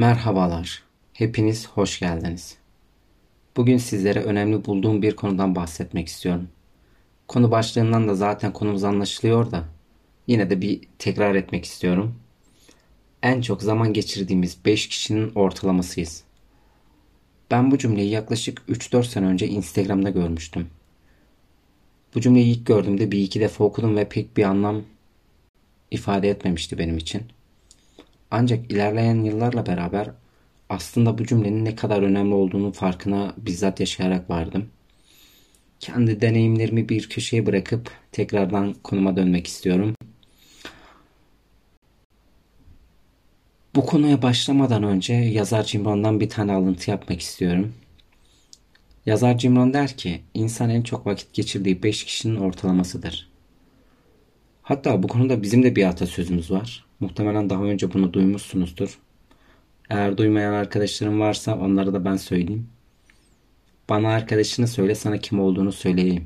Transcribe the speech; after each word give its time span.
Merhabalar, 0.00 0.82
hepiniz 1.12 1.68
hoş 1.68 2.00
geldiniz. 2.00 2.56
Bugün 3.56 3.76
sizlere 3.78 4.22
önemli 4.22 4.64
bulduğum 4.64 5.02
bir 5.02 5.16
konudan 5.16 5.54
bahsetmek 5.54 6.08
istiyorum. 6.08 6.48
Konu 7.28 7.50
başlığından 7.50 8.08
da 8.08 8.14
zaten 8.14 8.52
konumuz 8.52 8.84
anlaşılıyor 8.84 9.50
da 9.50 9.64
yine 10.26 10.50
de 10.50 10.60
bir 10.60 10.80
tekrar 10.98 11.34
etmek 11.34 11.64
istiyorum. 11.64 12.14
En 13.22 13.40
çok 13.40 13.62
zaman 13.62 13.92
geçirdiğimiz 13.92 14.64
5 14.64 14.88
kişinin 14.88 15.32
ortalamasıyız. 15.34 16.24
Ben 17.50 17.70
bu 17.70 17.78
cümleyi 17.78 18.10
yaklaşık 18.10 18.62
3-4 18.68 19.04
sene 19.04 19.26
önce 19.26 19.48
Instagram'da 19.48 20.10
görmüştüm. 20.10 20.68
Bu 22.14 22.20
cümleyi 22.20 22.56
ilk 22.56 22.66
gördüğümde 22.66 23.12
bir 23.12 23.18
iki 23.18 23.40
defa 23.40 23.64
okudum 23.64 23.96
ve 23.96 24.08
pek 24.08 24.36
bir 24.36 24.44
anlam 24.44 24.82
ifade 25.90 26.30
etmemişti 26.30 26.78
benim 26.78 26.98
için. 26.98 27.22
Ancak 28.30 28.72
ilerleyen 28.72 29.24
yıllarla 29.24 29.66
beraber 29.66 30.10
aslında 30.68 31.18
bu 31.18 31.26
cümlenin 31.26 31.64
ne 31.64 31.74
kadar 31.74 32.02
önemli 32.02 32.34
olduğunu 32.34 32.72
farkına 32.72 33.34
bizzat 33.36 33.80
yaşayarak 33.80 34.30
vardım. 34.30 34.68
Kendi 35.80 36.20
deneyimlerimi 36.20 36.88
bir 36.88 37.08
köşeye 37.08 37.46
bırakıp 37.46 37.90
tekrardan 38.12 38.74
konuma 38.84 39.16
dönmek 39.16 39.46
istiyorum. 39.46 39.94
Bu 43.74 43.86
konuya 43.86 44.22
başlamadan 44.22 44.82
önce 44.82 45.14
yazar 45.14 45.64
Cimron'dan 45.64 46.20
bir 46.20 46.28
tane 46.28 46.52
alıntı 46.52 46.90
yapmak 46.90 47.20
istiyorum. 47.20 47.74
Yazar 49.06 49.38
Cimron 49.38 49.72
der 49.72 49.96
ki, 49.96 50.20
insan 50.34 50.70
en 50.70 50.82
çok 50.82 51.06
vakit 51.06 51.32
geçirdiği 51.32 51.82
5 51.82 52.04
kişinin 52.04 52.36
ortalamasıdır. 52.36 53.28
Hatta 54.62 55.02
bu 55.02 55.08
konuda 55.08 55.42
bizim 55.42 55.62
de 55.62 55.76
bir 55.76 55.84
atasözümüz 55.84 56.50
var. 56.50 56.89
Muhtemelen 57.00 57.50
daha 57.50 57.62
önce 57.62 57.92
bunu 57.92 58.12
duymuşsunuzdur. 58.12 58.98
Eğer 59.90 60.18
duymayan 60.18 60.52
arkadaşlarım 60.52 61.20
varsa 61.20 61.58
onlara 61.58 61.92
da 61.92 62.04
ben 62.04 62.16
söyleyeyim. 62.16 62.68
Bana 63.88 64.08
arkadaşını 64.08 64.68
söyle 64.68 64.94
sana 64.94 65.18
kim 65.18 65.40
olduğunu 65.40 65.72
söyleyeyim. 65.72 66.24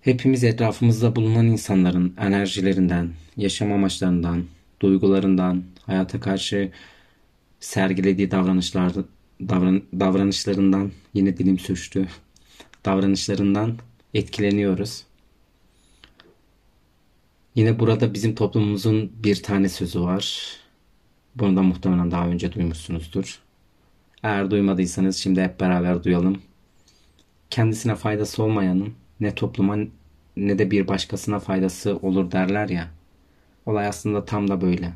Hepimiz 0.00 0.44
etrafımızda 0.44 1.16
bulunan 1.16 1.46
insanların 1.46 2.14
enerjilerinden, 2.20 3.10
yaşam 3.36 3.72
amaçlarından, 3.72 4.44
duygularından, 4.82 5.64
hayata 5.86 6.20
karşı 6.20 6.72
sergilediği 7.60 8.30
davranışlar, 8.30 8.92
davran, 9.40 9.82
davranışlarından, 10.00 10.92
yine 11.14 11.36
dilim 11.36 11.58
sürçtü, 11.58 12.08
davranışlarından 12.84 13.78
etkileniyoruz. 14.14 15.04
Yine 17.54 17.78
burada 17.78 18.14
bizim 18.14 18.34
toplumumuzun 18.34 19.12
bir 19.24 19.42
tane 19.42 19.68
sözü 19.68 20.00
var. 20.00 20.56
Bunu 21.34 21.56
da 21.56 21.62
muhtemelen 21.62 22.10
daha 22.10 22.26
önce 22.28 22.52
duymuşsunuzdur. 22.52 23.42
Eğer 24.22 24.50
duymadıysanız 24.50 25.16
şimdi 25.16 25.42
hep 25.42 25.60
beraber 25.60 26.04
duyalım. 26.04 26.42
Kendisine 27.50 27.94
faydası 27.94 28.42
olmayanın 28.42 28.94
ne 29.20 29.34
topluma 29.34 29.76
ne 30.36 30.58
de 30.58 30.70
bir 30.70 30.88
başkasına 30.88 31.38
faydası 31.38 31.96
olur 31.96 32.30
derler 32.30 32.68
ya. 32.68 32.90
Olay 33.66 33.86
aslında 33.86 34.24
tam 34.24 34.48
da 34.48 34.60
böyle. 34.60 34.92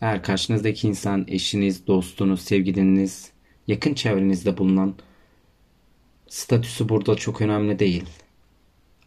Eğer 0.00 0.22
karşınızdaki 0.22 0.88
insan 0.88 1.24
eşiniz, 1.28 1.86
dostunuz, 1.86 2.40
sevgiliniz, 2.40 3.32
yakın 3.66 3.94
çevrenizde 3.94 4.58
bulunan 4.58 4.94
statüsü 6.28 6.88
burada 6.88 7.14
çok 7.14 7.40
önemli 7.40 7.78
değil 7.78 8.04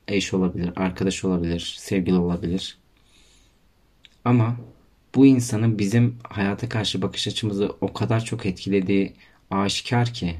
eş 0.07 0.33
olabilir, 0.33 0.71
arkadaş 0.75 1.25
olabilir, 1.25 1.75
sevgili 1.79 2.15
olabilir. 2.17 2.77
Ama 4.25 4.57
bu 5.15 5.25
insanın 5.25 5.79
bizim 5.79 6.15
hayata 6.23 6.69
karşı 6.69 7.01
bakış 7.01 7.27
açımızı 7.27 7.75
o 7.81 7.93
kadar 7.93 8.25
çok 8.25 8.45
etkilediği 8.45 9.13
aşikar 9.51 10.13
ki 10.13 10.35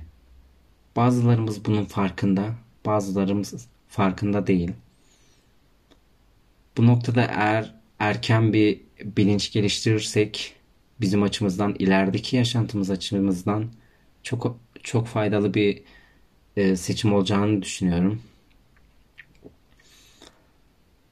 bazılarımız 0.96 1.66
bunun 1.66 1.86
farkında, 1.86 2.56
bazılarımız 2.86 3.68
farkında 3.88 4.48
değil. 4.48 4.72
Bu 6.78 6.86
noktada 6.88 7.22
eğer 7.24 7.74
erken 8.00 8.54
bir 8.54 8.82
bilinç 9.04 9.52
geliştirirsek 9.52 10.56
bizim 11.02 11.24
açımızdan 11.24 11.76
ilerideki 11.80 12.36
yaşantımız 12.36 12.92
açımızdan 12.92 13.66
çok 14.24 14.58
çok 14.84 15.08
faydalı 15.08 15.54
bir 15.54 15.82
e, 16.58 16.76
seçim 16.76 17.14
olacağını 17.14 17.62
düşünüyorum. 17.62 18.22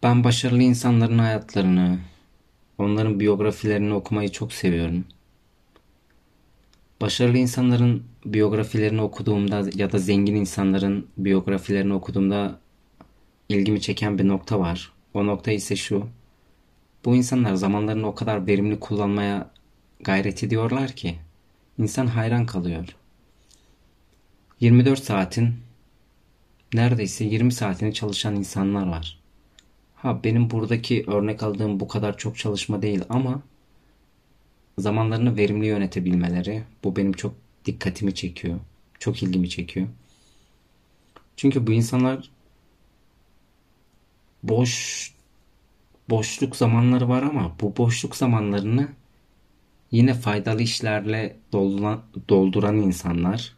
Ben 0.05 0.23
başarılı 0.23 0.61
insanların 0.61 1.17
hayatlarını, 1.17 1.99
onların 2.77 3.19
biyografilerini 3.19 3.93
okumayı 3.93 4.31
çok 4.31 4.53
seviyorum. 4.53 5.05
Başarılı 7.01 7.37
insanların 7.37 8.03
biyografilerini 8.25 9.01
okuduğumda 9.01 9.63
ya 9.75 9.91
da 9.91 9.97
zengin 9.97 10.35
insanların 10.35 11.07
biyografilerini 11.17 11.93
okuduğumda 11.93 12.59
ilgimi 13.49 13.81
çeken 13.81 14.19
bir 14.19 14.27
nokta 14.27 14.59
var. 14.59 14.91
O 15.13 15.25
nokta 15.25 15.51
ise 15.51 15.75
şu. 15.75 16.07
Bu 17.05 17.15
insanlar 17.15 17.55
zamanlarını 17.55 18.07
o 18.07 18.15
kadar 18.15 18.47
verimli 18.47 18.79
kullanmaya 18.79 19.51
gayret 19.99 20.43
ediyorlar 20.43 20.91
ki 20.91 21.15
insan 21.77 22.07
hayran 22.07 22.45
kalıyor. 22.45 22.95
24 24.59 24.99
saatin 24.99 25.55
neredeyse 26.73 27.25
20 27.25 27.53
saatini 27.53 27.93
çalışan 27.93 28.35
insanlar 28.35 28.87
var. 28.87 29.24
Ha 30.05 30.23
benim 30.23 30.49
buradaki 30.51 31.03
örnek 31.07 31.43
aldığım 31.43 31.79
bu 31.79 31.87
kadar 31.87 32.17
çok 32.17 32.37
çalışma 32.37 32.81
değil 32.81 33.01
ama 33.09 33.41
zamanlarını 34.77 35.37
verimli 35.37 35.65
yönetebilmeleri 35.65 36.63
bu 36.83 36.95
benim 36.95 37.13
çok 37.13 37.35
dikkatimi 37.65 38.15
çekiyor. 38.15 38.59
Çok 38.99 39.23
ilgimi 39.23 39.49
çekiyor. 39.49 39.87
Çünkü 41.37 41.67
bu 41.67 41.71
insanlar 41.71 42.29
boş 44.43 45.13
boşluk 46.09 46.55
zamanları 46.55 47.09
var 47.09 47.23
ama 47.23 47.55
bu 47.61 47.77
boşluk 47.77 48.15
zamanlarını 48.15 48.87
yine 49.91 50.13
faydalı 50.13 50.61
işlerle 50.61 51.35
dolduran, 51.53 52.03
dolduran 52.29 52.77
insanlar. 52.77 53.55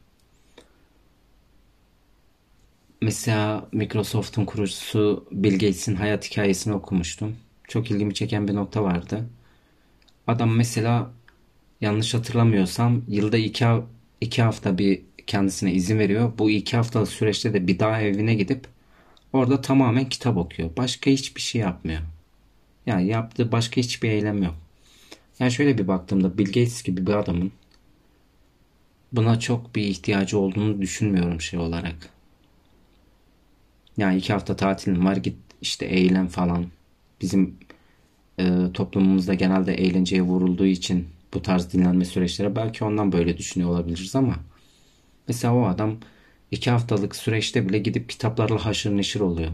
Mesela 3.01 3.69
Microsoft'un 3.71 4.45
kurucusu 4.45 5.27
Bill 5.31 5.53
Gates'in 5.53 5.95
hayat 5.95 6.31
hikayesini 6.31 6.73
okumuştum. 6.73 7.35
Çok 7.67 7.91
ilgimi 7.91 8.13
çeken 8.13 8.47
bir 8.47 8.55
nokta 8.55 8.83
vardı. 8.83 9.29
Adam 10.27 10.55
mesela 10.55 11.11
yanlış 11.81 12.13
hatırlamıyorsam 12.13 13.01
yılda 13.07 13.37
iki, 13.37 13.65
iki 14.21 14.41
hafta 14.41 14.77
bir 14.77 15.01
kendisine 15.27 15.73
izin 15.73 15.99
veriyor. 15.99 16.31
Bu 16.37 16.51
iki 16.51 16.77
haftalık 16.77 17.09
süreçte 17.09 17.53
de 17.53 17.67
bir 17.67 17.79
daha 17.79 18.01
evine 18.01 18.35
gidip 18.35 18.67
orada 19.33 19.61
tamamen 19.61 20.09
kitap 20.09 20.37
okuyor. 20.37 20.69
Başka 20.77 21.11
hiçbir 21.11 21.41
şey 21.41 21.61
yapmıyor. 21.61 22.01
Yani 22.85 23.07
yaptığı 23.07 23.51
başka 23.51 23.81
hiçbir 23.81 24.09
eylem 24.09 24.43
yok. 24.43 24.55
Yani 25.39 25.51
şöyle 25.51 25.77
bir 25.77 25.87
baktığımda 25.87 26.37
Bill 26.37 26.45
Gates 26.45 26.83
gibi 26.83 27.07
bir 27.07 27.13
adamın 27.13 27.51
buna 29.11 29.39
çok 29.39 29.75
bir 29.75 29.81
ihtiyacı 29.83 30.39
olduğunu 30.39 30.81
düşünmüyorum 30.81 31.41
şey 31.41 31.59
olarak. 31.59 32.16
Yani 33.97 34.17
iki 34.17 34.33
hafta 34.33 34.55
tatilin 34.55 35.05
var 35.05 35.15
git 35.15 35.37
işte 35.61 35.85
eğlen 35.85 36.27
falan. 36.27 36.65
Bizim 37.21 37.57
e, 38.39 38.71
toplumumuzda 38.73 39.33
genelde 39.33 39.73
eğlenceye 39.73 40.21
vurulduğu 40.21 40.65
için 40.65 41.07
bu 41.33 41.41
tarz 41.41 41.73
dinlenme 41.73 42.05
süreçleri 42.05 42.55
belki 42.55 42.83
ondan 42.83 43.11
böyle 43.11 43.37
düşünüyor 43.37 43.69
olabiliriz 43.69 44.15
ama 44.15 44.35
mesela 45.27 45.55
o 45.55 45.65
adam 45.65 45.97
iki 46.51 46.71
haftalık 46.71 47.15
süreçte 47.15 47.69
bile 47.69 47.79
gidip 47.79 48.09
kitaplarla 48.09 48.65
haşır 48.65 48.97
neşir 48.97 49.19
oluyor. 49.19 49.51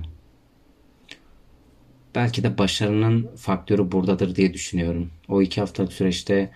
Belki 2.15 2.43
de 2.43 2.57
başarının 2.57 3.29
faktörü 3.35 3.91
buradadır 3.91 4.35
diye 4.35 4.53
düşünüyorum. 4.53 5.09
O 5.27 5.41
iki 5.41 5.61
haftalık 5.61 5.93
süreçte 5.93 6.51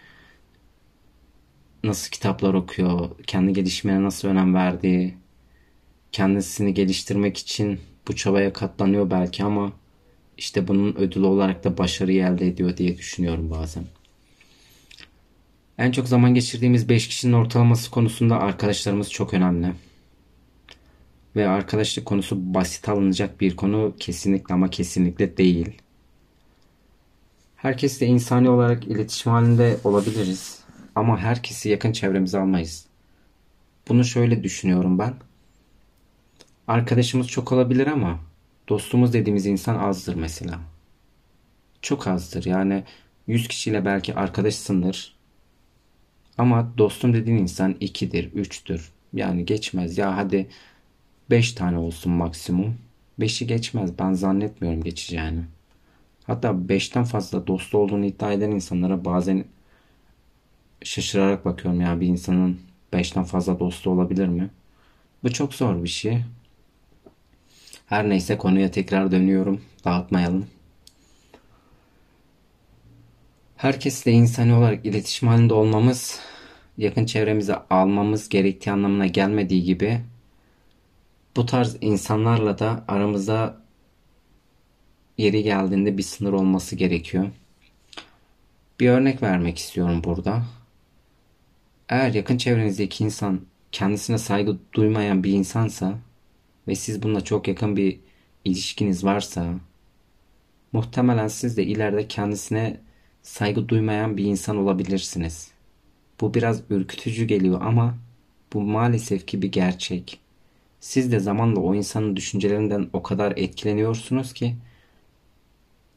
nasıl 1.84 2.12
kitaplar 2.12 2.54
okuyor, 2.54 3.10
kendi 3.28 3.54
gelişimine 3.54 4.04
nasıl 4.04 4.28
önem 4.28 4.56
verdiği, 4.56 5.18
kendisini 6.12 6.74
geliştirmek 6.74 7.38
için 7.38 7.80
bu 8.08 8.16
çabaya 8.16 8.54
katlanıyor 8.54 9.12
belki 9.12 9.44
ama 9.44 9.74
işte 10.38 10.68
bunun 10.68 10.96
ödülü 10.96 11.26
olarak 11.26 11.64
da 11.64 11.78
başarıyı 11.78 12.24
elde 12.24 12.48
ediyor 12.48 12.78
diye 12.78 12.98
düşünüyorum 12.98 13.52
bazen. 13.52 13.84
En 15.78 15.92
çok 15.92 16.08
zaman 16.08 16.34
geçirdiğimiz 16.34 16.90
5 16.90 17.08
kişinin 17.08 17.34
ortalaması 17.34 17.92
konusunda 17.92 18.40
arkadaşlarımız 18.40 19.12
çok 19.12 19.34
önemli. 19.34 19.74
Ve 21.36 21.48
arkadaşlık 21.48 22.06
konusu 22.06 22.54
basit 22.54 22.90
alınacak 22.90 23.42
bir 23.42 23.56
konu 23.56 23.94
kesinlikle 24.00 24.54
ama 24.54 24.70
kesinlikle 24.70 25.38
değil. 25.38 25.72
Herkesle 27.56 28.06
insani 28.06 28.50
olarak 28.50 28.88
iletişim 28.88 29.32
halinde 29.32 29.78
olabiliriz. 29.84 30.60
Ama 30.96 31.20
herkesi 31.20 31.70
yakın 31.70 31.92
çevremize 31.92 32.40
almayız. 32.40 32.86
Bunu 33.90 34.06
şöyle 34.06 34.44
düşünüyorum 34.44 35.00
ben. 35.00 35.14
Arkadaşımız 36.68 37.28
çok 37.28 37.52
olabilir 37.52 37.88
ama 37.88 38.20
dostumuz 38.70 39.14
dediğimiz 39.14 39.46
insan 39.46 39.76
azdır 39.76 40.16
mesela. 40.16 40.60
Çok 41.82 42.08
azdır. 42.08 42.46
Yani 42.46 42.84
100 43.28 43.48
kişiyle 43.48 43.86
belki 43.86 44.16
arkadaşsındır. 44.16 45.16
Ama 46.38 46.74
dostum 46.78 47.14
dediğin 47.14 47.38
insan 47.38 47.76
ikidir, 47.80 48.32
üçtür. 48.34 48.92
Yani 49.14 49.46
geçmez. 49.46 49.98
Ya 49.98 50.18
hadi 50.18 50.50
beş 51.30 51.54
tane 51.54 51.78
olsun 51.78 52.12
maksimum. 52.12 52.78
Beşi 53.20 53.48
geçmez. 53.48 54.00
Ben 54.00 54.14
zannetmiyorum 54.14 54.84
geçeceğini. 54.84 55.42
Hatta 56.24 56.70
beşten 56.70 57.04
fazla 57.04 57.48
dost 57.48 57.76
olduğunu 57.76 58.06
iddia 58.06 58.34
eden 58.34 58.52
insanlara 58.52 59.06
bazen 59.06 59.46
şaşırarak 60.84 61.46
bakıyorum 61.46 61.82
ya 61.82 62.02
bir 62.02 62.08
insanın 62.08 62.60
beşten 62.94 63.24
fazla 63.24 63.60
dostu 63.60 63.90
olabilir 63.90 64.28
mi? 64.28 64.50
Bu 65.24 65.34
çok 65.34 65.54
zor 65.54 65.84
bir 65.84 65.90
şey. 65.90 66.22
Her 67.88 68.10
neyse 68.10 68.38
konuya 68.38 68.72
tekrar 68.72 69.12
dönüyorum. 69.12 69.62
Dağıtmayalım. 69.86 70.48
Herkesle 73.58 74.12
insani 74.12 74.54
olarak 74.54 74.86
iletişim 74.86 75.28
halinde 75.28 75.54
olmamız, 75.54 76.20
yakın 76.78 77.06
çevremize 77.06 77.56
almamız 77.70 78.30
gerektiği 78.30 78.72
anlamına 78.72 79.08
gelmediği 79.08 79.64
gibi 79.64 80.02
bu 81.36 81.46
tarz 81.46 81.78
insanlarla 81.82 82.60
da 82.60 82.84
aramızda 82.88 83.58
yeri 85.18 85.44
geldiğinde 85.44 85.98
bir 85.98 86.04
sınır 86.04 86.34
olması 86.34 86.76
gerekiyor. 86.76 87.30
Bir 88.80 88.90
örnek 88.90 89.24
vermek 89.24 89.58
istiyorum 89.58 90.02
burada. 90.04 90.44
Eğer 91.90 92.14
yakın 92.14 92.38
çevrenizdeki 92.38 93.04
insan 93.04 93.42
kendisine 93.72 94.18
saygı 94.18 94.58
duymayan 94.74 95.24
bir 95.24 95.32
insansa 95.32 95.98
ve 96.68 96.76
siz 96.76 97.04
bununla 97.04 97.24
çok 97.24 97.48
yakın 97.48 97.78
bir 97.78 98.00
ilişkiniz 98.46 99.04
varsa 99.04 99.54
muhtemelen 100.74 101.28
siz 101.28 101.58
de 101.58 101.64
ileride 101.66 102.08
kendisine 102.08 102.78
saygı 103.22 103.70
duymayan 103.70 104.18
bir 104.18 104.26
insan 104.26 104.58
olabilirsiniz. 104.58 105.52
Bu 106.22 106.34
biraz 106.34 106.62
ürkütücü 106.70 107.26
geliyor 107.26 107.62
ama 107.62 107.98
bu 108.54 108.62
maalesef 108.62 109.28
ki 109.28 109.42
bir 109.42 109.52
gerçek. 109.52 110.20
Siz 110.80 111.12
de 111.12 111.20
zamanla 111.20 111.60
o 111.60 111.76
insanın 111.76 112.16
düşüncelerinden 112.16 112.90
o 112.94 113.04
kadar 113.04 113.34
etkileniyorsunuz 113.36 114.34
ki 114.34 114.56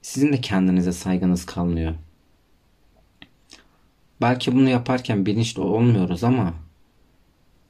sizin 0.02 0.32
de 0.32 0.40
kendinize 0.40 0.92
saygınız 0.92 1.46
kalmıyor. 1.46 1.94
Belki 4.20 4.54
bunu 4.54 4.68
yaparken 4.68 5.26
bilinçli 5.26 5.62
olmuyoruz 5.62 6.24
ama 6.24 6.54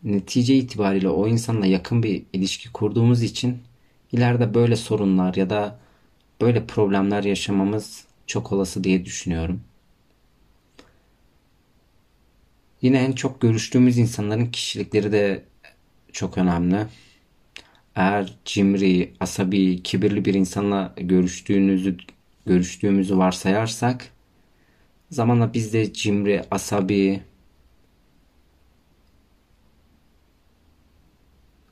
netice 0.04 0.54
itibariyle 0.56 1.08
o 1.08 1.28
insanla 1.28 1.66
yakın 1.66 2.02
bir 2.02 2.22
ilişki 2.32 2.72
kurduğumuz 2.72 3.22
için 3.22 3.58
ileride 4.12 4.54
böyle 4.54 4.76
sorunlar 4.76 5.34
ya 5.34 5.50
da 5.50 5.78
böyle 6.40 6.66
problemler 6.66 7.24
yaşamamız 7.24 8.04
çok 8.26 8.52
olası 8.52 8.84
diye 8.84 9.04
düşünüyorum. 9.04 9.60
Yine 12.82 12.98
en 12.98 13.12
çok 13.12 13.40
görüştüğümüz 13.40 13.98
insanların 13.98 14.46
kişilikleri 14.46 15.12
de 15.12 15.44
çok 16.12 16.38
önemli. 16.38 16.86
Eğer 17.96 18.34
cimri, 18.44 19.12
asabi, 19.20 19.82
kibirli 19.82 20.24
bir 20.24 20.34
insanla 20.34 20.94
görüştüğünüzü 20.96 21.96
görüştüğümüzü 22.46 23.18
varsayarsak 23.18 24.12
zamanla 25.10 25.54
biz 25.54 25.72
de 25.72 25.92
cimri, 25.92 26.42
asabi, 26.50 27.22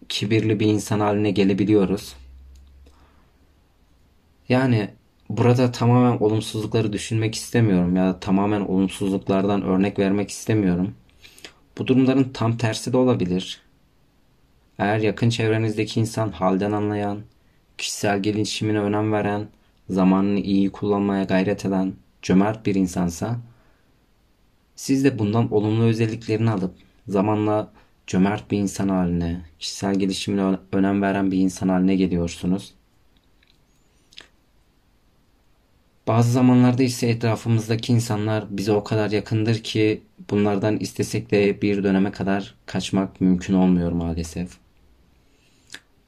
kibirli 0.09 0.61
bir 0.61 0.67
insan 0.67 1.01
haline 1.01 1.31
gelebiliyoruz. 1.31 2.15
Yani 4.49 4.91
burada 5.31 5.73
tamamen 5.73 6.19
olumsuzlukları 6.19 6.93
düşünmek 6.93 7.35
istemiyorum 7.35 7.97
ya 7.97 8.07
da 8.07 8.21
tamamen 8.21 8.61
olumsuzluklardan 8.61 9.63
örnek 9.63 9.99
vermek 9.99 10.31
istemiyorum. 10.31 10.95
Bu 11.79 11.87
durumların 11.87 12.31
tam 12.35 12.57
tersi 12.57 12.93
de 12.93 12.97
olabilir. 12.97 13.61
Eğer 14.79 14.99
yakın 14.99 15.31
çevrenizdeki 15.31 16.01
insan 16.01 16.31
halden 16.31 16.73
anlayan, 16.73 17.19
kişisel 17.79 18.23
gelişimine 18.23 18.79
önem 18.81 19.13
veren, 19.13 19.49
zamanını 19.91 20.41
iyi 20.41 20.73
kullanmaya 20.73 21.25
gayret 21.25 21.65
eden, 21.65 21.93
cömert 22.23 22.67
bir 22.67 22.75
insansa, 22.75 23.37
siz 24.77 25.05
de 25.05 25.19
bundan 25.19 25.53
olumlu 25.53 25.85
özelliklerini 25.85 26.51
alıp 26.51 26.75
zamanla 27.09 27.73
cömert 28.09 28.51
bir 28.51 28.59
insan 28.59 28.89
haline, 28.89 29.41
kişisel 29.59 29.95
gelişimine 29.95 30.59
önem 30.73 31.03
veren 31.03 31.31
bir 31.31 31.39
insan 31.39 31.69
haline 31.69 31.97
geliyorsunuz. 31.97 32.75
Bazı 36.07 36.33
zamanlarda 36.33 36.83
ise 36.83 37.09
etrafımızdaki 37.09 37.93
insanlar 37.93 38.45
bize 38.51 38.73
o 38.73 38.85
kadar 38.85 39.11
yakındır 39.11 39.63
ki 39.63 40.03
bunlardan 40.31 40.77
istesek 40.79 41.31
de 41.31 41.63
bir 41.63 41.85
döneme 41.85 42.13
kadar 42.13 42.55
kaçmak 42.67 43.21
mümkün 43.21 43.55
olmuyor 43.55 43.93
maalesef. 43.93 44.51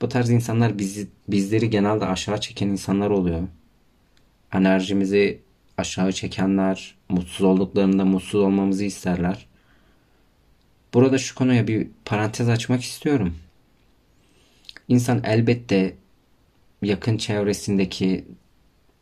Bu 0.00 0.08
tarz 0.08 0.30
insanlar 0.30 0.78
bizi, 0.78 1.08
bizleri 1.28 1.70
genelde 1.70 2.06
aşağı 2.06 2.40
çeken 2.40 2.68
insanlar 2.68 3.10
oluyor. 3.10 3.42
Enerjimizi 4.52 5.40
aşağı 5.78 6.12
çekenler, 6.12 6.94
mutsuz 7.08 7.42
olduklarında 7.42 8.04
mutsuz 8.04 8.40
olmamızı 8.40 8.84
isterler. 8.84 9.49
Burada 10.94 11.18
şu 11.18 11.34
konuya 11.34 11.66
bir 11.66 11.88
parantez 12.04 12.48
açmak 12.48 12.82
istiyorum. 12.82 13.34
İnsan 14.88 15.24
elbette 15.24 15.96
yakın 16.82 17.16
çevresindeki 17.16 18.24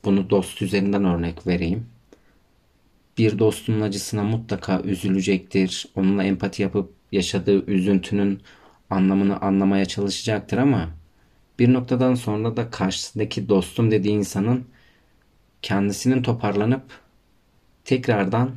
bunu 0.04 0.30
dost 0.30 0.62
üzerinden 0.62 1.04
örnek 1.04 1.46
vereyim. 1.46 1.86
Bir 3.18 3.38
dostunun 3.38 3.80
acısına 3.80 4.22
mutlaka 4.24 4.80
üzülecektir. 4.80 5.86
Onunla 5.94 6.24
empati 6.24 6.62
yapıp 6.62 6.92
yaşadığı 7.12 7.66
üzüntünün 7.66 8.42
anlamını 8.90 9.40
anlamaya 9.40 9.84
çalışacaktır 9.84 10.58
ama 10.58 10.90
bir 11.58 11.72
noktadan 11.72 12.14
sonra 12.14 12.56
da 12.56 12.70
karşısındaki 12.70 13.48
dostum 13.48 13.90
dediği 13.90 14.12
insanın 14.12 14.66
kendisinin 15.62 16.22
toparlanıp 16.22 16.82
tekrardan 17.84 18.50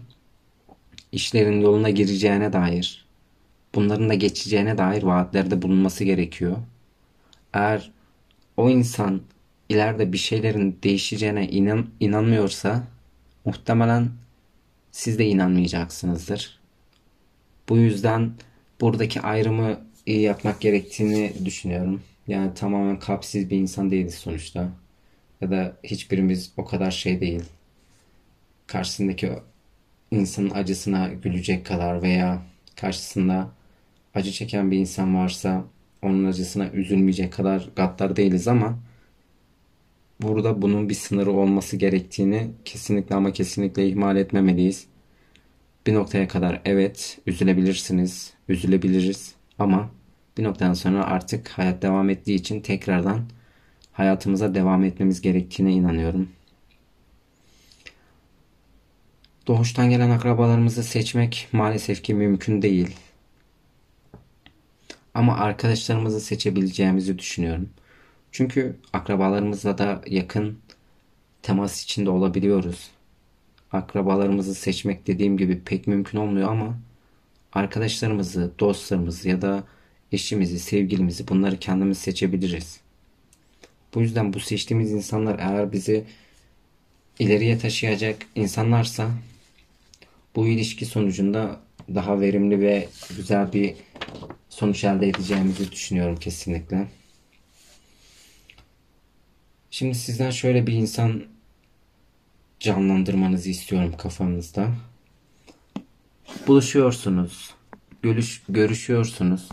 işlerin 1.11 1.61
yoluna 1.61 1.89
gireceğine 1.89 2.53
dair, 2.53 3.05
bunların 3.75 4.09
da 4.09 4.13
geçeceğine 4.13 4.77
dair 4.77 5.03
vaatlerde 5.03 5.62
bulunması 5.62 6.03
gerekiyor. 6.03 6.57
Eğer 7.53 7.91
o 8.57 8.69
insan 8.69 9.21
ileride 9.69 10.13
bir 10.13 10.18
şeylerin 10.18 10.79
değişeceğine 10.83 11.47
inan, 11.47 11.88
inanmıyorsa 12.00 12.83
muhtemelen 13.45 14.09
siz 14.91 15.19
de 15.19 15.25
inanmayacaksınızdır. 15.25 16.59
Bu 17.69 17.77
yüzden 17.77 18.31
buradaki 18.81 19.22
ayrımı 19.22 19.79
iyi 20.05 20.22
yapmak 20.22 20.62
gerektiğini 20.62 21.34
düşünüyorum. 21.45 22.01
Yani 22.27 22.53
tamamen 22.53 23.00
kalpsiz 23.00 23.50
bir 23.50 23.57
insan 23.57 23.91
değiliz 23.91 24.15
sonuçta. 24.15 24.69
Ya 25.41 25.51
da 25.51 25.77
hiçbirimiz 25.84 26.51
o 26.57 26.65
kadar 26.65 26.91
şey 26.91 27.22
değil. 27.22 27.43
Karşısındaki 28.67 29.31
insanın 30.12 30.50
acısına 30.50 31.07
gülecek 31.07 31.65
kadar 31.65 32.01
veya 32.01 32.41
karşısında 32.75 33.50
acı 34.15 34.32
çeken 34.32 34.72
bir 34.72 34.77
insan 34.77 35.15
varsa 35.15 35.63
onun 36.01 36.25
acısına 36.25 36.70
üzülmeyecek 36.70 37.34
kadar 37.34 37.70
gaddar 37.75 38.15
değiliz 38.15 38.48
ama 38.48 38.80
burada 40.22 40.62
bunun 40.62 40.89
bir 40.89 40.94
sınırı 40.94 41.32
olması 41.32 41.77
gerektiğini 41.77 42.51
kesinlikle 42.65 43.15
ama 43.15 43.34
kesinlikle 43.34 43.88
ihmal 43.89 44.18
etmemeliyiz. 44.18 44.86
Bir 45.88 45.94
noktaya 45.94 46.27
kadar 46.27 46.62
evet 46.65 47.20
üzülebilirsiniz, 47.27 48.34
üzülebiliriz 48.50 49.36
ama 49.60 49.89
bir 50.38 50.44
noktadan 50.44 50.74
sonra 50.74 51.03
artık 51.03 51.50
hayat 51.50 51.82
devam 51.82 52.10
ettiği 52.10 52.36
için 52.36 52.62
tekrardan 52.62 53.22
hayatımıza 53.91 54.56
devam 54.56 54.84
etmemiz 54.84 55.22
gerektiğine 55.22 55.74
inanıyorum. 55.74 56.30
Doğuştan 59.48 59.89
gelen 59.89 60.10
akrabalarımızı 60.10 60.84
seçmek 60.84 61.48
maalesef 61.51 62.03
ki 62.03 62.13
mümkün 62.13 62.62
değil. 62.62 62.96
Ama 65.13 65.38
arkadaşlarımızı 65.38 66.22
seçebileceğimizi 66.22 67.20
düşünüyorum. 67.20 67.70
Çünkü 68.32 68.75
akrabalarımızla 68.94 69.77
da 69.77 70.01
yakın 70.08 70.60
temas 71.41 71.84
içinde 71.84 72.10
olabiliyoruz. 72.10 72.91
Akrabalarımızı 73.72 74.56
seçmek 74.56 75.08
dediğim 75.08 75.38
gibi 75.38 75.62
pek 75.63 75.88
mümkün 75.88 76.18
olmuyor 76.18 76.51
ama 76.51 76.77
arkadaşlarımızı, 77.53 78.51
dostlarımızı 78.60 79.30
ya 79.30 79.41
da 79.41 79.63
eşimizi, 80.12 80.60
sevgilimizi 80.60 81.27
bunları 81.27 81.60
kendimiz 81.60 81.98
seçebiliriz. 81.98 82.80
Bu 83.96 84.01
yüzden 84.01 84.34
bu 84.34 84.39
seçtiğimiz 84.39 84.91
insanlar 84.91 85.39
eğer 85.39 85.72
bizi 85.72 86.06
ileriye 87.20 87.58
taşıyacak 87.58 88.18
insanlarsa 88.36 89.10
bu 90.36 90.48
ilişki 90.48 90.86
sonucunda 90.86 91.60
daha 91.95 92.21
verimli 92.21 92.62
ve 92.62 92.88
güzel 93.17 93.53
bir 93.53 93.75
sonuç 94.50 94.83
elde 94.83 95.10
edeceğimizi 95.10 95.71
düşünüyorum 95.71 96.15
kesinlikle. 96.15 96.88
Şimdi 99.71 99.95
sizden 99.95 100.31
şöyle 100.31 100.67
bir 100.67 100.74
insan 100.74 101.24
canlandırmanızı 102.60 103.50
istiyorum 103.50 103.93
kafanızda. 103.98 104.67
Bu 106.41 106.48
buluşuyorsunuz, 106.48 107.53
görüş, 108.01 108.43
görüşüyorsunuz. 108.50 109.50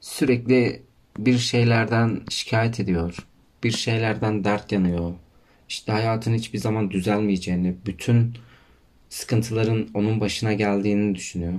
Sürekli 0.00 0.82
bir 1.18 1.38
şeylerden 1.38 2.20
şikayet 2.30 2.80
ediyor, 2.80 3.16
bir 3.64 3.70
şeylerden 3.70 4.44
dert 4.44 4.72
yanıyor. 4.72 5.14
İşte 5.68 5.92
hayatın 5.92 6.34
hiçbir 6.34 6.58
zaman 6.58 6.90
düzelmeyeceğini, 6.90 7.76
bütün 7.86 8.38
sıkıntıların 9.16 9.88
onun 9.94 10.20
başına 10.20 10.52
geldiğini 10.52 11.14
düşünüyor. 11.14 11.54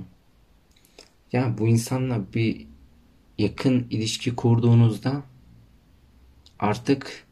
Ya 1.32 1.54
bu 1.58 1.68
insanla 1.68 2.20
bir 2.34 2.66
yakın 3.38 3.86
ilişki 3.90 4.36
kurduğunuzda 4.36 5.22
artık 6.58 7.26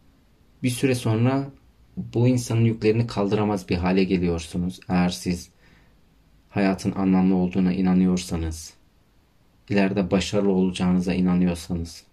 bir 0.63 0.71
süre 0.71 0.95
sonra 0.95 1.51
bu 1.97 2.29
insanın 2.29 2.65
yüklerini 2.65 3.07
kaldıramaz 3.07 3.69
bir 3.69 3.77
hale 3.77 4.05
geliyorsunuz. 4.05 4.81
Eğer 4.89 5.09
siz 5.09 5.49
hayatın 6.51 6.93
anlamlı 6.93 7.35
olduğuna 7.35 7.73
inanıyorsanız, 7.73 8.75
ileride 9.69 10.11
başarılı 10.11 10.53
olacağınıza 10.53 11.15
inanıyorsanız. 11.15 12.05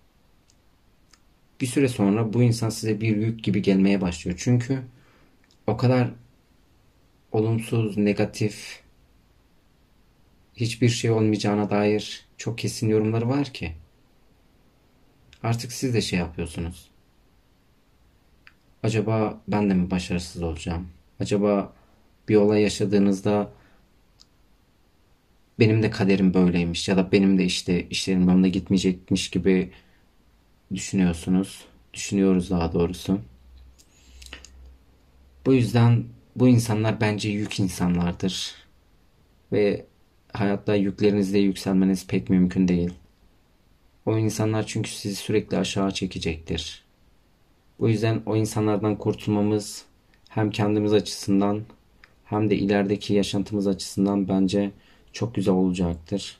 Bir 1.62 1.67
süre 1.67 1.88
sonra 1.88 2.34
bu 2.34 2.43
insan 2.43 2.70
size 2.70 3.01
bir 3.01 3.17
yük 3.17 3.43
gibi 3.43 3.62
gelmeye 3.62 4.01
başlıyor. 4.01 4.38
Çünkü 4.43 4.82
o 5.67 5.77
kadar 5.77 6.10
olumsuz, 7.34 7.98
negatif, 7.98 8.84
hiçbir 10.56 10.90
şey 10.90 11.12
olmayacağına 11.12 11.70
dair 11.70 12.25
çok 12.38 12.58
kesin 12.58 12.90
yorumları 12.90 13.30
var 13.30 13.46
ki. 13.46 13.74
Artık 15.44 15.72
siz 15.72 15.94
de 15.94 16.02
şey 16.02 16.20
yapıyorsunuz. 16.20 16.90
Acaba 18.84 19.42
ben 19.48 19.70
de 19.70 19.74
mi 19.74 19.92
başarısız 19.92 20.44
olacağım? 20.44 20.88
Acaba 21.20 21.74
bir 22.30 22.36
olay 22.36 22.62
yaşadığınızda 22.62 23.52
benim 25.60 25.84
de 25.84 25.90
kaderim 25.90 26.34
böyleymiş 26.34 26.88
ya 26.88 26.98
da 26.98 27.12
benim 27.12 27.38
de 27.38 27.46
işte 27.46 27.90
işlerim 27.90 28.28
yolunda 28.28 28.48
gitmeyecekmiş 28.48 29.30
gibi 29.30 29.72
düşünüyorsunuz. 30.74 31.66
Düşünüyoruz 31.94 32.50
daha 32.50 32.74
doğrusu. 32.74 33.20
Bu 35.46 35.54
yüzden 35.54 36.04
bu 36.36 36.48
insanlar 36.48 37.02
bence 37.02 37.30
yük 37.30 37.60
insanlardır. 37.60 38.56
Ve 39.52 39.86
hayatta 40.34 40.75
yüklerinizle 40.75 41.40
yükselmeniz 41.40 42.08
pek 42.08 42.30
mümkün 42.30 42.68
değil. 42.68 42.94
O 44.06 44.18
insanlar 44.18 44.66
çünkü 44.68 44.90
sizi 44.90 45.16
sürekli 45.16 45.58
aşağı 45.58 45.92
çekecektir. 45.92 46.84
Bu 47.80 47.90
yüzden 47.90 48.22
o 48.25 48.36
insanlardan 48.36 48.96
kurtulmamız 48.98 49.86
hem 50.30 50.52
kendimiz 50.52 50.94
açısından 50.94 51.62
hem 52.25 52.50
de 52.50 52.56
ilerideki 52.56 53.13
yaşantımız 53.13 53.68
açısından 53.68 54.28
bence 54.28 54.72
çok 55.13 55.36
güzel 55.36 55.54
olacaktır. 55.54 56.38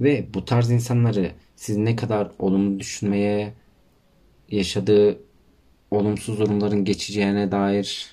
Ve 0.00 0.26
bu 0.34 0.44
tarz 0.44 0.70
insanları 0.70 1.32
siz 1.56 1.76
ne 1.76 1.96
kadar 1.96 2.30
olumlu 2.38 2.80
düşünmeye, 2.80 3.52
yaşadığı 4.50 5.18
olumsuz 5.90 6.38
durumların 6.38 6.84
geçeceğine 6.84 7.52
dair 7.52 8.06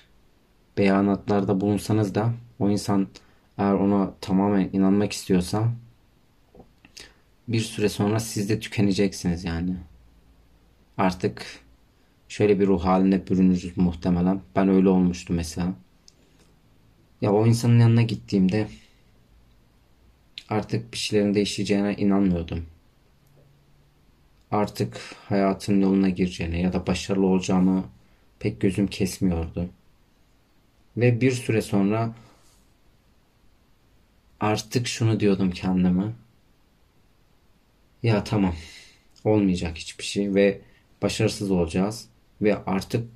beyanatlarda 0.78 1.60
bulunsanız 1.60 2.14
da 2.14 2.32
o 2.58 2.70
insan 2.70 3.08
eğer 3.58 3.72
ona 3.72 4.14
tamamen 4.20 4.70
inanmak 4.72 5.12
istiyorsa 5.12 5.72
bir 7.48 7.60
süre 7.60 7.88
sonra 7.88 8.20
siz 8.20 8.48
de 8.48 8.60
tükeneceksiniz 8.60 9.44
yani. 9.44 9.76
Artık 10.98 11.46
şöyle 12.28 12.60
bir 12.60 12.66
ruh 12.66 12.84
haline 12.84 13.26
bürünürüz 13.26 13.76
muhtemelen. 13.76 14.40
Ben 14.56 14.68
öyle 14.68 14.88
olmuştum 14.88 15.36
mesela. 15.36 15.74
Ya 17.20 17.32
o 17.32 17.46
insanın 17.46 17.78
yanına 17.78 18.02
gittiğimde 18.02 18.68
artık 20.48 20.92
bir 20.92 20.98
şeylerin 20.98 21.34
değişeceğine 21.34 21.94
inanmıyordum. 21.94 22.66
Artık 24.50 25.00
hayatın 25.28 25.80
yoluna 25.80 26.08
gireceğine 26.08 26.60
ya 26.60 26.72
da 26.72 26.86
başarılı 26.86 27.26
olacağımı 27.26 27.84
pek 28.38 28.60
gözüm 28.60 28.86
kesmiyordu. 28.86 29.68
Ve 30.96 31.20
bir 31.20 31.32
süre 31.32 31.62
sonra 31.62 32.14
artık 34.40 34.86
şunu 34.86 35.20
diyordum 35.20 35.50
kendime. 35.50 36.12
Ya 38.02 38.24
tamam 38.24 38.54
olmayacak 39.24 39.76
hiçbir 39.76 40.04
şey 40.04 40.34
ve 40.34 40.60
başarısız 41.02 41.50
olacağız 41.50 42.08
ve 42.42 42.64
artık 42.64 43.08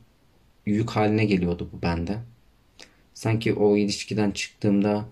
yük 0.66 0.90
haline 0.90 1.24
geliyordu 1.24 1.70
bu 1.72 1.82
bende. 1.82 2.18
Sanki 3.14 3.54
o 3.54 3.76
ilişkiden 3.76 4.30
çıktığımda 4.30 5.08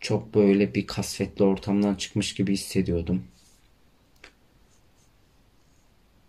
çok 0.00 0.34
böyle 0.34 0.74
bir 0.74 0.86
kasvetli 0.86 1.44
ortamdan 1.44 1.94
çıkmış 1.94 2.34
gibi 2.34 2.52
hissediyordum. 2.52 3.24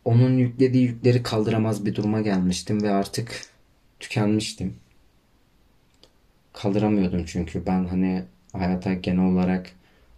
Onun 0.05 0.37
yüklediği 0.37 0.83
yükleri 0.83 1.23
kaldıramaz 1.23 1.85
bir 1.85 1.95
duruma 1.95 2.21
gelmiştim 2.21 2.83
ve 2.83 2.91
artık 2.91 3.41
tükenmiştim. 3.99 4.75
Kaldıramıyordum 6.53 7.25
çünkü 7.25 7.65
ben 7.65 7.85
hani 7.85 8.23
hayata 8.53 8.93
genel 8.93 9.25
olarak 9.25 9.71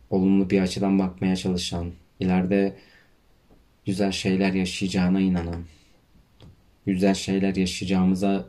olumlu 0.10 0.50
bir 0.50 0.62
açıdan 0.62 1.00
bakmaya 1.00 1.36
çalışan, 1.36 1.92
ileride 2.20 2.78
güzel 3.86 4.12
şeyler 4.12 4.54
yaşayacağına 4.54 5.20
inanan, 5.20 5.64
güzel 6.86 7.14
şeyler 7.14 7.56
yaşayacağımıza 7.56 8.46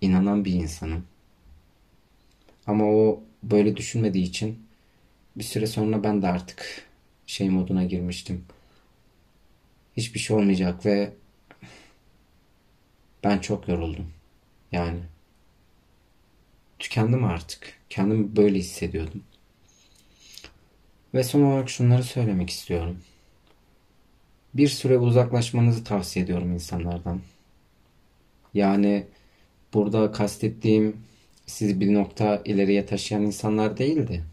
inanan 0.00 0.44
bir 0.44 0.52
insanım. 0.52 1.04
Ama 2.66 2.84
o 2.84 3.22
böyle 3.42 3.76
düşünmediği 3.76 4.24
için 4.24 4.58
bir 5.36 5.44
süre 5.44 5.66
sonra 5.66 6.04
ben 6.04 6.22
de 6.22 6.28
artık 6.28 6.82
şey 7.26 7.50
moduna 7.50 7.84
girmiştim. 7.84 8.44
Hiçbir 9.96 10.18
şey 10.20 10.36
olmayacak 10.36 10.86
ve 10.86 11.12
ben 13.24 13.38
çok 13.38 13.68
yoruldum. 13.68 14.12
Yani 14.72 14.98
tükendim 16.78 17.24
artık. 17.24 17.72
Kendimi 17.90 18.36
böyle 18.36 18.58
hissediyordum. 18.58 19.22
Ve 21.14 21.24
son 21.24 21.42
olarak 21.42 21.70
şunları 21.70 22.04
söylemek 22.04 22.50
istiyorum. 22.50 22.98
Bir 24.54 24.68
süre 24.68 24.98
uzaklaşmanızı 24.98 25.84
tavsiye 25.84 26.24
ediyorum 26.24 26.52
insanlardan. 26.52 27.20
Yani 28.54 29.06
burada 29.74 30.12
kastettiğim 30.12 30.96
sizi 31.46 31.80
bir 31.80 31.94
nokta 31.94 32.42
ileriye 32.44 32.86
taşıyan 32.86 33.22
insanlar 33.22 33.76
değildi. 33.78 34.24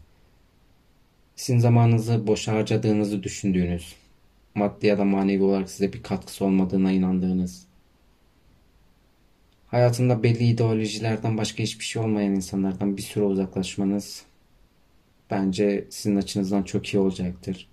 Sizin 1.36 1.58
zamanınızı 1.58 2.26
boş 2.26 2.48
harcadığınızı 2.48 3.22
düşündüğünüz, 3.22 3.94
maddi 4.54 4.86
ya 4.86 4.98
da 4.98 5.04
manevi 5.04 5.42
olarak 5.42 5.70
size 5.70 5.92
bir 5.92 6.02
katkısı 6.02 6.44
olmadığına 6.44 6.92
inandığınız, 6.92 7.66
hayatında 9.66 10.22
belli 10.22 10.44
ideolojilerden 10.44 11.38
başka 11.38 11.62
hiçbir 11.62 11.84
şey 11.84 12.02
olmayan 12.02 12.34
insanlardan 12.34 12.96
bir 12.96 13.02
süre 13.02 13.24
uzaklaşmanız 13.24 14.24
bence 15.30 15.86
sizin 15.90 16.16
açınızdan 16.16 16.62
çok 16.62 16.94
iyi 16.94 16.98
olacaktır. 16.98 17.68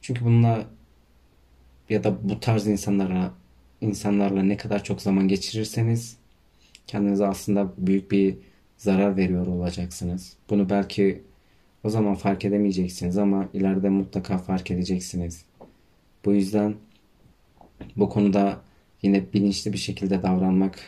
Çünkü 0.00 0.24
bununla 0.24 0.66
ya 1.88 2.04
da 2.04 2.28
bu 2.28 2.40
tarz 2.40 2.66
insanlara 2.66 3.34
insanlarla 3.80 4.42
ne 4.42 4.56
kadar 4.56 4.84
çok 4.84 5.02
zaman 5.02 5.28
geçirirseniz 5.28 6.16
kendinize 6.86 7.26
aslında 7.26 7.72
büyük 7.78 8.10
bir 8.10 8.36
zarar 8.76 9.16
veriyor 9.16 9.46
olacaksınız. 9.46 10.36
Bunu 10.50 10.70
belki 10.70 11.22
o 11.84 11.90
zaman 11.90 12.14
fark 12.14 12.44
edemeyeceksiniz 12.44 13.18
ama 13.18 13.48
ileride 13.52 13.88
mutlaka 13.88 14.38
fark 14.38 14.70
edeceksiniz. 14.70 15.44
Bu 16.24 16.32
yüzden 16.32 16.74
bu 17.96 18.08
konuda 18.08 18.60
yine 19.02 19.32
bilinçli 19.32 19.72
bir 19.72 19.78
şekilde 19.78 20.22
davranmak 20.22 20.78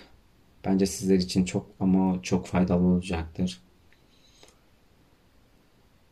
bence 0.65 0.87
sizler 0.87 1.17
için 1.17 1.45
çok 1.45 1.67
ama 1.81 2.23
çok 2.23 2.47
faydalı 2.47 2.87
olacaktır. 2.87 3.61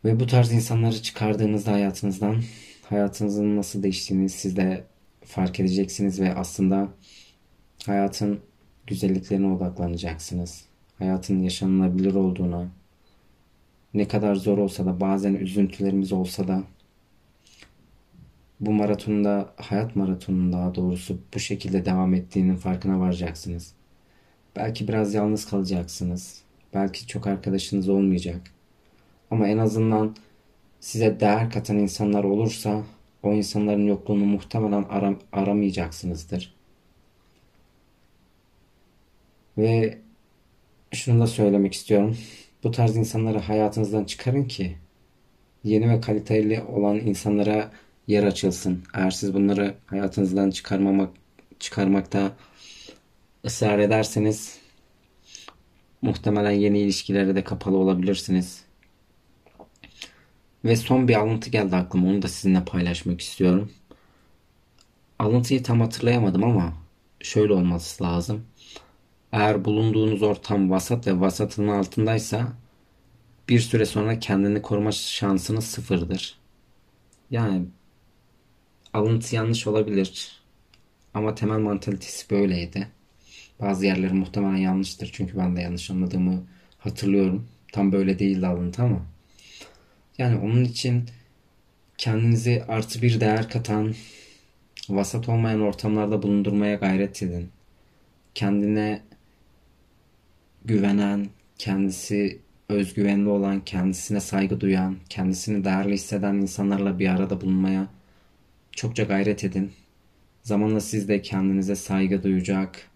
Ve 0.04 0.20
bu 0.20 0.26
tarz 0.26 0.52
insanları 0.52 1.02
çıkardığınızda 1.02 1.72
hayatınızdan 1.72 2.42
hayatınızın 2.82 3.56
nasıl 3.56 3.82
değiştiğini 3.82 4.28
siz 4.28 4.56
de 4.56 4.84
fark 5.24 5.60
edeceksiniz 5.60 6.20
ve 6.20 6.34
aslında 6.34 6.88
hayatın 7.86 8.40
güzelliklerine 8.86 9.46
odaklanacaksınız. 9.46 10.64
Hayatın 10.98 11.42
yaşanılabilir 11.42 12.14
olduğuna, 12.14 12.68
ne 13.94 14.08
kadar 14.08 14.34
zor 14.34 14.58
olsa 14.58 14.86
da 14.86 15.00
bazen 15.00 15.34
üzüntülerimiz 15.34 16.12
olsa 16.12 16.48
da 16.48 16.64
bu 18.60 18.72
maratonda, 18.72 19.52
hayat 19.56 19.96
maratonunda 19.96 20.56
daha 20.56 20.74
doğrusu 20.74 21.18
bu 21.34 21.38
şekilde 21.38 21.84
devam 21.84 22.14
ettiğinin 22.14 22.56
farkına 22.56 23.00
varacaksınız. 23.00 23.74
Belki 24.56 24.88
biraz 24.88 25.14
yalnız 25.14 25.50
kalacaksınız. 25.50 26.42
Belki 26.74 27.06
çok 27.06 27.26
arkadaşınız 27.26 27.88
olmayacak. 27.88 28.40
Ama 29.30 29.48
en 29.48 29.58
azından 29.58 30.16
size 30.80 31.20
değer 31.20 31.50
katan 31.50 31.78
insanlar 31.78 32.24
olursa 32.24 32.82
o 33.22 33.32
insanların 33.32 33.86
yokluğunu 33.86 34.24
muhtemelen 34.24 34.82
aram 34.82 35.18
aramayacaksınızdır. 35.32 36.54
Ve 39.58 39.98
şunu 40.92 41.20
da 41.20 41.26
söylemek 41.26 41.74
istiyorum. 41.74 42.16
Bu 42.64 42.70
tarz 42.70 42.96
insanları 42.96 43.38
hayatınızdan 43.38 44.04
çıkarın 44.04 44.44
ki 44.44 44.76
yeni 45.64 45.90
ve 45.90 46.00
kaliteli 46.00 46.62
olan 46.62 46.96
insanlara 46.96 47.72
yer 48.06 48.24
açılsın. 48.24 48.84
Eğer 48.94 49.10
siz 49.10 49.34
bunları 49.34 49.74
hayatınızdan 49.86 50.50
çıkarmamak 50.50 51.10
çıkarmakta 51.58 52.32
ısrar 53.44 53.78
ederseniz 53.78 54.58
muhtemelen 56.02 56.50
yeni 56.50 56.78
ilişkilere 56.80 57.34
de 57.34 57.44
kapalı 57.44 57.76
olabilirsiniz. 57.76 58.64
Ve 60.64 60.76
son 60.76 61.08
bir 61.08 61.14
alıntı 61.14 61.50
geldi 61.50 61.76
aklıma. 61.76 62.08
Onu 62.10 62.22
da 62.22 62.28
sizinle 62.28 62.64
paylaşmak 62.64 63.20
istiyorum. 63.20 63.72
Alıntıyı 65.18 65.62
tam 65.62 65.80
hatırlayamadım 65.80 66.44
ama 66.44 66.72
şöyle 67.20 67.52
olması 67.52 68.04
lazım. 68.04 68.44
Eğer 69.32 69.64
bulunduğunuz 69.64 70.22
ortam 70.22 70.70
vasat 70.70 71.06
ve 71.06 71.20
vasatın 71.20 71.68
altındaysa 71.68 72.52
bir 73.48 73.60
süre 73.60 73.86
sonra 73.86 74.18
kendini 74.18 74.62
koruma 74.62 74.92
şansınız 74.92 75.64
sıfırdır. 75.64 76.38
Yani 77.30 77.66
alıntı 78.92 79.34
yanlış 79.36 79.66
olabilir 79.66 80.42
ama 81.14 81.34
temel 81.34 81.58
mantalitesi 81.58 82.30
böyleydi. 82.30 82.88
Bazı 83.60 83.86
yerleri 83.86 84.12
muhtemelen 84.12 84.56
yanlıştır 84.56 85.10
çünkü 85.12 85.38
ben 85.38 85.56
de 85.56 85.60
yanlış 85.60 85.90
anladığımı 85.90 86.46
hatırlıyorum. 86.78 87.48
Tam 87.72 87.92
böyle 87.92 88.18
değildi 88.18 88.46
alıntı 88.46 88.82
ama. 88.82 89.06
Yani 90.18 90.38
onun 90.38 90.64
için 90.64 91.04
kendinizi 91.98 92.64
artı 92.68 93.02
bir 93.02 93.20
değer 93.20 93.48
katan, 93.50 93.94
vasat 94.88 95.28
olmayan 95.28 95.60
ortamlarda 95.60 96.22
bulundurmaya 96.22 96.74
gayret 96.74 97.22
edin. 97.22 97.50
Kendine 98.34 99.02
güvenen, 100.64 101.28
kendisi 101.58 102.40
özgüvenli 102.68 103.28
olan, 103.28 103.64
kendisine 103.64 104.20
saygı 104.20 104.60
duyan, 104.60 104.96
kendisini 105.08 105.64
değerli 105.64 105.94
hisseden 105.94 106.34
insanlarla 106.34 106.98
bir 106.98 107.08
arada 107.08 107.40
bulunmaya 107.40 107.88
çokça 108.72 109.02
gayret 109.02 109.44
edin. 109.44 109.72
Zamanla 110.42 110.80
siz 110.80 111.08
de 111.08 111.22
kendinize 111.22 111.76
saygı 111.76 112.22
duyacak, 112.22 112.90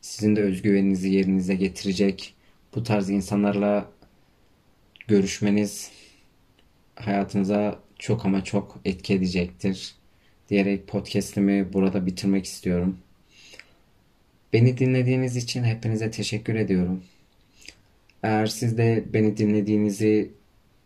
sizin 0.00 0.36
de 0.36 0.42
özgüveninizi 0.42 1.08
yerinize 1.08 1.54
getirecek 1.54 2.34
bu 2.74 2.82
tarz 2.82 3.10
insanlarla 3.10 3.90
görüşmeniz 5.08 5.90
hayatınıza 6.94 7.78
çok 7.98 8.24
ama 8.26 8.44
çok 8.44 8.80
etki 8.84 9.14
edecektir. 9.14 9.94
Diyerek 10.48 10.86
podcast'imi 10.88 11.72
burada 11.72 12.06
bitirmek 12.06 12.44
istiyorum. 12.44 12.98
Beni 14.52 14.78
dinlediğiniz 14.78 15.36
için 15.36 15.64
hepinize 15.64 16.10
teşekkür 16.10 16.54
ediyorum. 16.54 17.04
Eğer 18.22 18.46
siz 18.46 18.78
de 18.78 19.04
beni 19.12 19.36
dinlediğinizi 19.36 20.30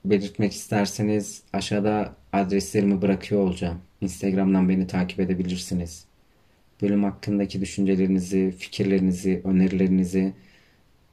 belirtmek 0.04 0.52
isterseniz 0.52 1.42
aşağıda 1.52 2.16
adreslerimi 2.33 3.02
bırakıyor 3.02 3.40
olacağım. 3.40 3.81
Instagram'dan 4.00 4.69
beni 4.69 4.87
takip 4.87 5.21
edebilirsiniz. 5.21 6.04
Bölüm 6.83 7.04
hakkındaki 7.04 7.61
düşüncelerinizi, 7.61 8.54
fikirlerinizi, 8.59 9.40
önerilerinizi 9.45 10.33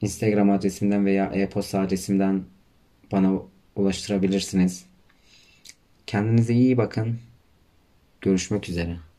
Instagram 0.00 0.50
adresimden 0.50 1.06
veya 1.06 1.26
e-posta 1.34 1.80
adresimden 1.80 2.44
bana 3.12 3.42
ulaştırabilirsiniz. 3.76 4.84
Kendinize 6.06 6.54
iyi 6.54 6.76
bakın. 6.76 7.18
Görüşmek 8.20 8.68
üzere. 8.68 9.09